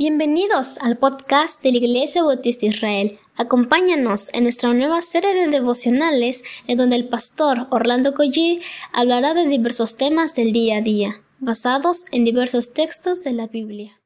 [0.00, 3.18] Bienvenidos al podcast de la Iglesia Bautista Israel.
[3.36, 9.48] Acompáñanos en nuestra nueva serie de devocionales en donde el pastor Orlando Collie hablará de
[9.48, 13.98] diversos temas del día a día, basados en diversos textos de la Biblia.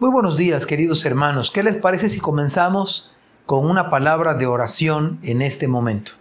[0.00, 1.50] Muy buenos días, queridos hermanos.
[1.50, 3.10] ¿Qué les parece si comenzamos
[3.46, 6.12] con una palabra de oración en este momento?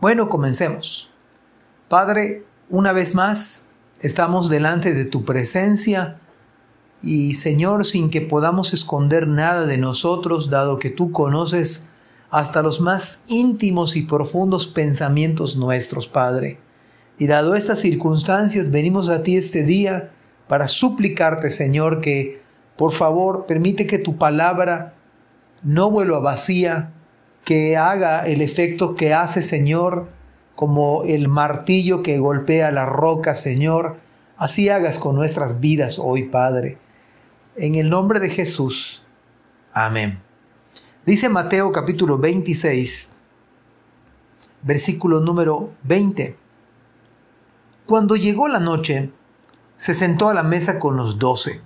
[0.00, 1.10] Bueno, comencemos.
[1.88, 3.64] Padre, una vez más,
[4.00, 6.20] estamos delante de tu presencia
[7.02, 11.86] y Señor, sin que podamos esconder nada de nosotros, dado que tú conoces
[12.30, 16.58] hasta los más íntimos y profundos pensamientos nuestros, Padre.
[17.18, 20.10] Y dado estas circunstancias, venimos a ti este día
[20.48, 22.40] para suplicarte, Señor, que
[22.76, 24.94] por favor permite que tu palabra
[25.62, 26.92] no vuelva vacía,
[27.44, 30.08] que haga el efecto que hace, Señor,
[30.54, 33.96] como el martillo que golpea la roca, Señor.
[34.36, 36.78] Así hagas con nuestras vidas hoy, Padre.
[37.54, 39.02] En el nombre de Jesús.
[39.74, 40.22] Amén.
[41.04, 43.10] Dice Mateo capítulo 26,
[44.62, 46.38] versículo número 20.
[47.84, 49.12] Cuando llegó la noche,
[49.76, 51.60] se sentó a la mesa con los doce.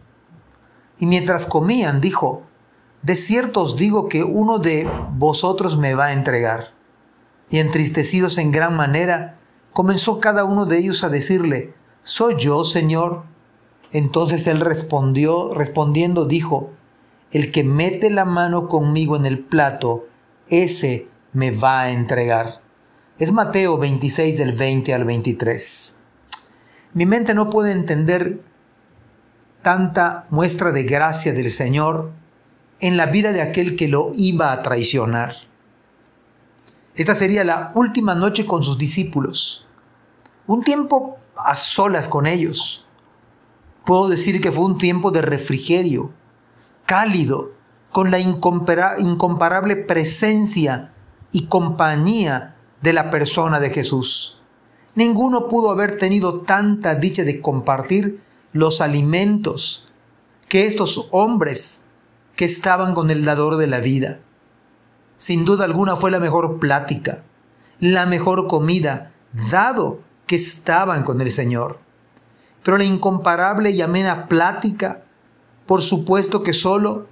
[0.98, 2.42] Y mientras comían, dijo,
[3.02, 6.72] De cierto os digo que uno de vosotros me va a entregar.
[7.48, 9.38] Y entristecidos en gran manera,
[9.72, 13.35] comenzó cada uno de ellos a decirle, ¿Soy yo, Señor?
[13.92, 16.70] Entonces él respondió, respondiendo dijo,
[17.30, 20.06] el que mete la mano conmigo en el plato,
[20.48, 22.60] ese me va a entregar.
[23.18, 25.94] Es Mateo 26 del 20 al 23.
[26.94, 28.40] Mi mente no puede entender
[29.62, 32.12] tanta muestra de gracia del Señor
[32.80, 35.34] en la vida de aquel que lo iba a traicionar.
[36.94, 39.66] Esta sería la última noche con sus discípulos,
[40.46, 42.85] un tiempo a solas con ellos
[43.86, 46.10] puedo decir que fue un tiempo de refrigerio,
[46.84, 47.52] cálido,
[47.90, 50.92] con la incomparable presencia
[51.32, 54.42] y compañía de la persona de Jesús.
[54.96, 58.20] Ninguno pudo haber tenido tanta dicha de compartir
[58.52, 59.86] los alimentos
[60.48, 61.80] que estos hombres
[62.34, 64.18] que estaban con el dador de la vida.
[65.16, 67.22] Sin duda alguna fue la mejor plática,
[67.78, 69.12] la mejor comida,
[69.50, 71.85] dado que estaban con el Señor
[72.66, 75.04] pero la incomparable y amena plática,
[75.66, 77.06] por supuesto que solo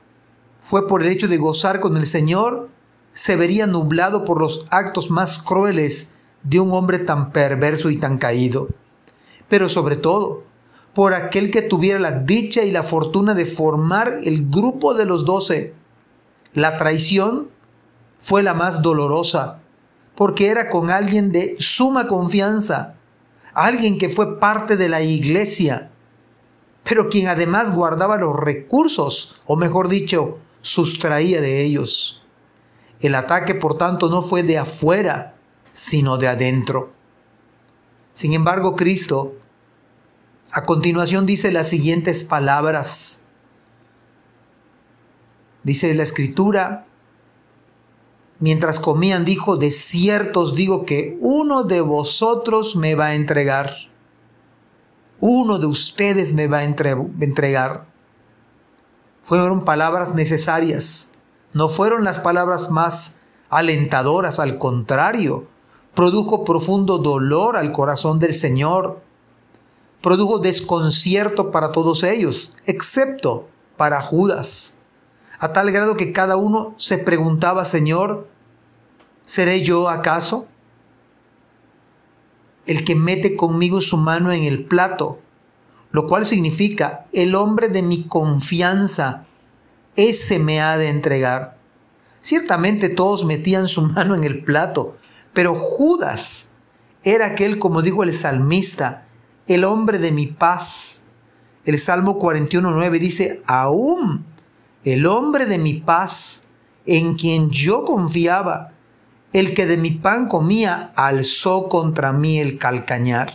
[0.61, 2.71] fue por el hecho de gozar con el Señor,
[3.13, 6.09] se vería nublado por los actos más crueles
[6.43, 8.67] de un hombre tan perverso y tan caído.
[9.49, 10.43] Pero sobre todo,
[10.93, 15.25] por aquel que tuviera la dicha y la fortuna de formar el grupo de los
[15.25, 15.73] doce.
[16.53, 17.47] La traición
[18.19, 19.61] fue la más dolorosa,
[20.17, 22.94] porque era con alguien de suma confianza,
[23.55, 25.91] alguien que fue parte de la iglesia,
[26.83, 32.23] pero quien además guardaba los recursos, o mejor dicho, sustraía de ellos.
[33.01, 35.35] El ataque, por tanto, no fue de afuera,
[35.73, 36.93] sino de adentro.
[38.13, 39.35] Sin embargo, Cristo
[40.55, 43.19] a continuación dice las siguientes palabras.
[45.65, 46.87] Dice la escritura,
[48.41, 53.73] Mientras comían dijo, de cierto os digo que uno de vosotros me va a entregar.
[55.21, 57.87] Uno de ustedes me va a entregar.
[59.23, 61.11] Fueron palabras necesarias.
[61.53, 63.17] No fueron las palabras más
[63.49, 65.47] alentadoras, al contrario,
[65.95, 69.01] produjo profundo dolor al corazón del Señor.
[70.03, 73.47] Produjo desconcierto para todos ellos, excepto
[73.77, 74.75] para Judas
[75.39, 78.29] a tal grado que cada uno se preguntaba, Señor,
[79.25, 80.47] ¿seré yo acaso
[82.67, 85.19] el que mete conmigo su mano en el plato?
[85.91, 89.27] Lo cual significa, el hombre de mi confianza,
[89.97, 91.57] ese me ha de entregar.
[92.21, 94.97] Ciertamente todos metían su mano en el plato,
[95.33, 96.49] pero Judas
[97.03, 99.07] era aquel, como dijo el salmista,
[99.47, 101.03] el hombre de mi paz.
[101.65, 104.25] El Salmo 41.9 dice, aún
[104.85, 106.43] el hombre de mi paz,
[106.87, 108.73] en quien yo confiaba,
[109.33, 113.33] el que de mi pan comía, alzó contra mí el calcañar.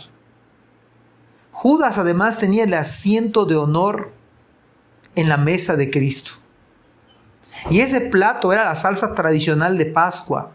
[1.50, 4.12] Judas además tenía el asiento de honor
[5.14, 6.32] en la mesa de Cristo.
[7.68, 10.52] Y ese plato era la salsa tradicional de Pascua.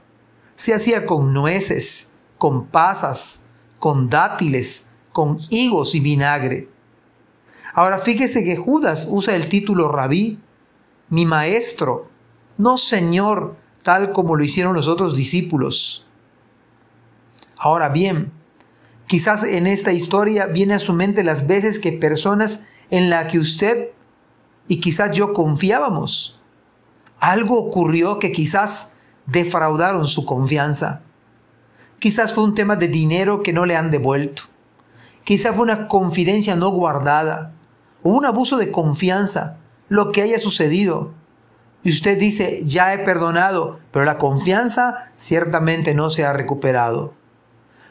[0.55, 2.07] Se hacía con nueces,
[2.37, 3.41] con pasas,
[3.77, 6.69] con dátiles, con higos y vinagre.
[7.73, 10.39] Ahora fíjese que Judas usa el título rabí
[11.09, 12.09] mi maestro,
[12.57, 16.05] no Señor, tal como lo hicieron los otros discípulos.
[17.57, 18.31] Ahora bien,
[19.07, 23.39] quizás en esta historia viene a su mente las veces que personas en la que
[23.39, 23.89] usted
[24.67, 26.41] y quizás yo confiábamos.
[27.19, 28.91] Algo ocurrió que quizás
[29.25, 31.01] defraudaron su confianza.
[31.99, 34.43] Quizás fue un tema de dinero que no le han devuelto.
[35.23, 37.53] Quizás fue una confidencia no guardada
[38.03, 39.57] o un abuso de confianza,
[39.89, 41.11] lo que haya sucedido.
[41.83, 47.13] Y usted dice, ya he perdonado, pero la confianza ciertamente no se ha recuperado.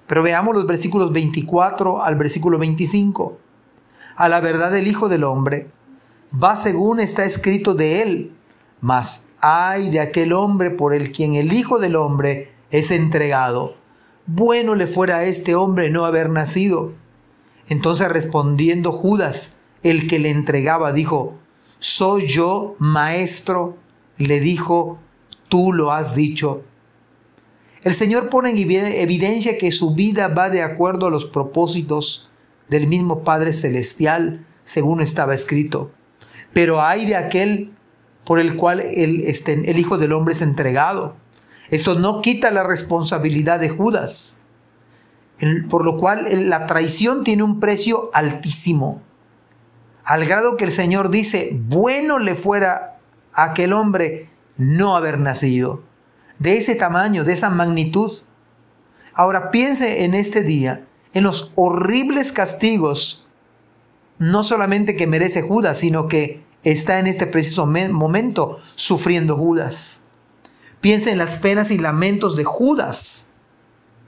[0.07, 3.39] Pero veamos los versículos 24 al versículo 25.
[4.17, 5.69] A la verdad del Hijo del Hombre
[6.43, 8.33] va según está escrito de él,
[8.81, 13.77] mas ay de aquel hombre por el quien el Hijo del Hombre es entregado.
[14.27, 16.93] Bueno le fuera a este hombre no haber nacido.
[17.69, 21.35] Entonces respondiendo Judas, el que le entregaba, dijo,
[21.79, 23.77] ¿soy yo, maestro?
[24.17, 24.99] Le dijo,
[25.49, 26.63] tú lo has dicho.
[27.83, 32.31] El Señor pone en evidencia que su vida va de acuerdo a los propósitos
[32.69, 35.91] del mismo Padre Celestial, según estaba escrito.
[36.55, 37.73] Pero hay de aquel
[38.25, 41.17] por el cual el, este, el Hijo del Hombre es entregado.
[41.71, 44.37] Esto no quita la responsabilidad de Judas,
[45.69, 49.03] por lo cual la traición tiene un precio altísimo,
[50.05, 52.99] al grado que el Señor dice, bueno le fuera
[53.33, 55.83] a aquel hombre no haber nacido
[56.39, 58.13] de ese tamaño, de esa magnitud.
[59.15, 63.27] Ahora piense en este día, en los horribles castigos,
[64.19, 70.03] no solamente que merece Judas, sino que está en este preciso momento sufriendo Judas.
[70.81, 73.29] Piense en las penas y lamentos de Judas,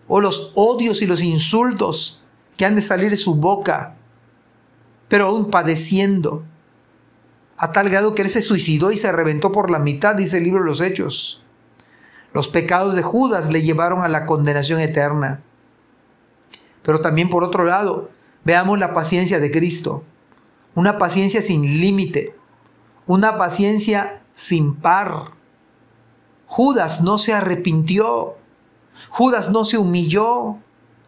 [0.09, 2.23] o los odios y los insultos
[2.57, 3.97] que han de salir de su boca,
[5.09, 6.45] pero aún padeciendo,
[7.57, 10.45] a tal grado que él se suicidó y se reventó por la mitad, dice el
[10.45, 11.43] libro de los Hechos.
[12.33, 15.41] Los pecados de Judas le llevaron a la condenación eterna.
[16.83, 18.11] Pero también por otro lado,
[18.45, 20.05] veamos la paciencia de Cristo.
[20.75, 22.37] Una paciencia sin límite.
[23.07, 25.31] Una paciencia sin par.
[26.47, 28.35] Judas no se arrepintió.
[29.09, 30.57] Judas no se humilló.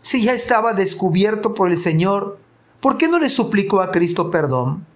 [0.01, 2.39] Si ya estaba descubierto por el Señor,
[2.81, 4.87] ¿por qué no le suplicó a Cristo perdón?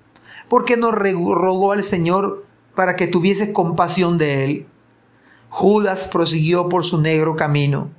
[0.49, 2.45] ¿Por qué no rogó al Señor
[2.75, 4.67] para que tuviese compasión de él?
[5.49, 7.91] Judas prosiguió por su negro camino.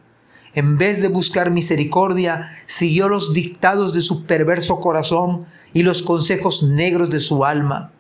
[0.56, 6.64] En vez de buscar misericordia, siguió los dictados de su perverso corazón y los consejos
[6.64, 7.92] negros de su alma.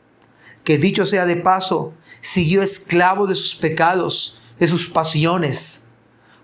[0.63, 5.83] Que dicho sea de paso, siguió esclavo de sus pecados, de sus pasiones.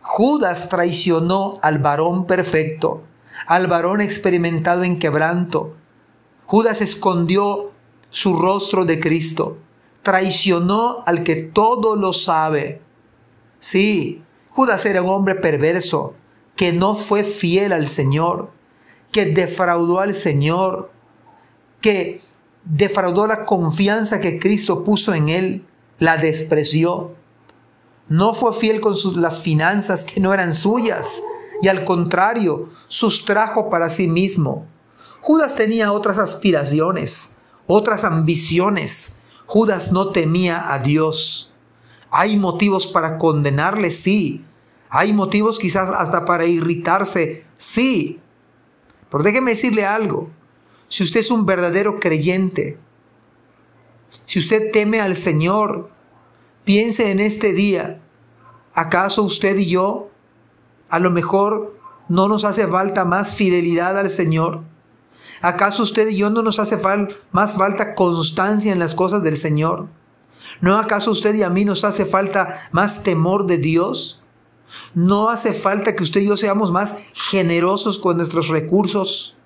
[0.02, 3.04] Judas traicionó al varón perfecto,
[3.48, 5.76] al varón experimentado en quebranto.
[6.46, 7.72] Judas escondió
[8.10, 9.58] su rostro de Cristo,
[10.04, 12.82] traicionó al que todo lo sabe
[13.60, 16.16] Sí, Judas era un hombre perverso,
[16.56, 18.52] que no fue fiel al Señor,
[19.12, 20.92] que defraudó al Señor,
[21.82, 22.22] que
[22.64, 25.66] defraudó la confianza que Cristo puso en él,
[26.00, 27.16] la despreció.
[28.08, 31.22] No fue fiel con las finanzas que no eran suyas
[31.62, 34.66] y al contrario, sustrajo para sí mismo.
[35.22, 37.32] Judas tenía otras aspiraciones,
[37.68, 39.14] otras ambiciones.
[39.46, 41.54] Judas no temía a Dios.
[42.12, 43.92] ¿Hay motivos para condenarle?
[43.92, 44.46] Sí.
[44.90, 47.46] ¿Hay motivos quizás hasta para irritarse?
[47.58, 48.20] Sí.
[49.12, 50.30] Pero déjeme decirle algo.
[50.88, 52.78] Si usted es un verdadero creyente,
[54.26, 55.92] si usted teme al Señor,
[56.64, 58.02] piense en este día.
[58.74, 60.10] ¿Acaso usted y yo
[60.90, 61.76] a lo mejor
[62.08, 64.62] no nos hace falta más fidelidad al Señor?
[65.42, 66.80] ¿Acaso usted y yo no nos hace
[67.32, 69.88] más falta constancia en las cosas del Señor?
[70.62, 74.22] ¿No acaso usted y a mí nos hace falta más temor de Dios?
[74.94, 79.38] ¿No hace falta que usted y yo seamos más generosos con nuestros recursos?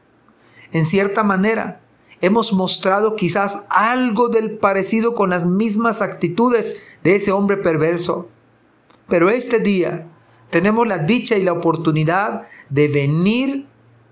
[0.71, 1.81] En cierta manera,
[2.21, 8.27] hemos mostrado quizás algo del parecido con las mismas actitudes de ese hombre perverso.
[9.07, 10.07] Pero este día
[10.49, 13.65] tenemos la dicha y la oportunidad de venir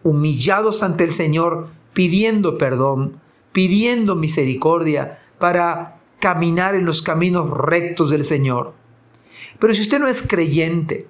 [0.03, 3.19] humillados ante el Señor, pidiendo perdón,
[3.51, 8.73] pidiendo misericordia, para caminar en los caminos rectos del Señor.
[9.59, 11.07] Pero si usted no es creyente,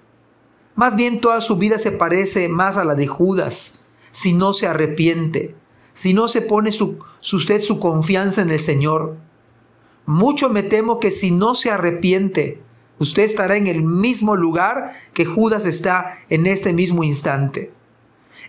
[0.75, 3.80] más bien toda su vida se parece más a la de Judas,
[4.12, 5.56] si no se arrepiente,
[5.94, 7.00] si no se pone su,
[7.34, 9.18] usted su confianza en el Señor.
[10.06, 12.62] Mucho me temo que si no se arrepiente,
[13.01, 17.72] usted estará en el mismo lugar que Judas está en este mismo instante.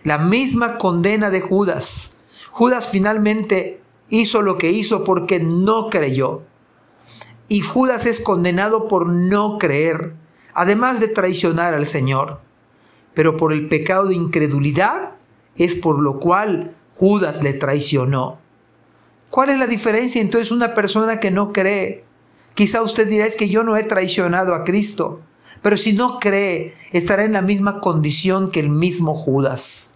[0.03, 2.11] La misma condena de Judas.
[2.51, 6.43] Judas finalmente hizo lo que hizo porque no creyó
[7.47, 10.13] y Judas es condenado por no creer,
[10.53, 12.39] además de traicionar al Señor.
[13.13, 15.15] Pero por el pecado de incredulidad
[15.55, 18.39] es por lo cual Judas le traicionó.
[19.29, 22.05] ¿Cuál es la diferencia entonces una persona que no cree?
[22.55, 25.21] Quizá usted dirá es que yo no he traicionado a Cristo,
[25.61, 29.91] pero si no cree, estará en la misma condición que el mismo Judas.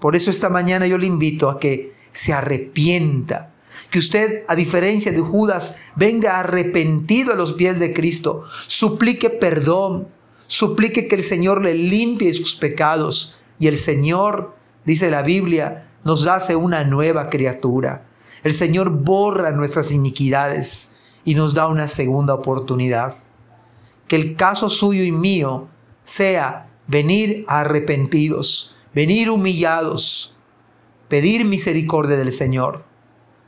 [0.00, 3.52] Por eso esta mañana yo le invito a que se arrepienta,
[3.90, 10.08] que usted, a diferencia de Judas, venga arrepentido a los pies de Cristo, suplique perdón,
[10.46, 13.36] suplique que el Señor le limpie sus pecados.
[13.58, 18.06] Y el Señor, dice la Biblia, nos hace una nueva criatura.
[18.42, 20.90] El Señor borra nuestras iniquidades
[21.24, 23.16] y nos da una segunda oportunidad.
[24.08, 25.68] Que el caso suyo y mío
[26.02, 30.36] sea venir arrepentidos, venir humillados,
[31.08, 32.84] pedir misericordia del Señor.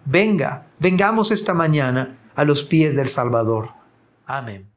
[0.04, 3.70] Venga, vengamos esta mañana a los pies del Salvador.
[4.24, 4.70] Amén.